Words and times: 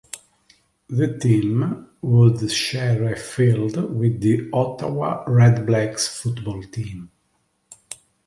The 0.87 1.15
team 1.19 1.89
would 2.01 2.49
share 2.49 3.13
a 3.13 3.15
field 3.15 3.75
with 3.95 4.19
the 4.19 4.49
Ottawa 4.51 5.23
Redblacks 5.25 6.07
football 6.09 6.63
team. 6.63 7.11